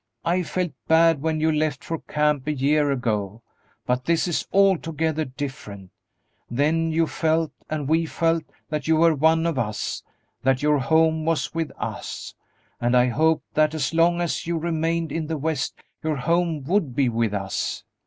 I 0.25 0.41
felt 0.41 0.71
bad 0.87 1.21
when 1.21 1.39
you 1.39 1.51
left 1.51 1.83
for 1.83 1.99
camp 1.99 2.47
a 2.47 2.51
year 2.51 2.89
ago, 2.89 3.43
but 3.85 4.05
this 4.05 4.27
is 4.27 4.47
altogether 4.51 5.25
different; 5.25 5.91
then 6.49 6.91
you 6.91 7.05
felt, 7.05 7.51
and 7.69 7.87
we 7.87 8.07
felt, 8.07 8.43
that 8.71 8.87
you 8.87 8.95
were 8.95 9.13
one 9.13 9.45
of 9.45 9.59
us, 9.59 10.01
that 10.41 10.63
your 10.63 10.79
home 10.79 11.23
was 11.23 11.53
with 11.53 11.71
us, 11.77 12.33
and 12.79 12.97
I 12.97 13.09
hoped 13.09 13.53
that 13.53 13.75
as 13.75 13.93
long 13.93 14.21
as 14.21 14.47
you 14.47 14.57
remained 14.57 15.11
in 15.11 15.27
the 15.27 15.37
West 15.37 15.75
your 16.03 16.15
home 16.17 16.63
would 16.63 16.95
be 16.95 17.07
with 17.07 17.35
us. 17.35 17.83